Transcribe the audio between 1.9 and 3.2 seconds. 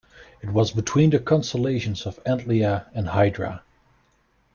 of Antlia and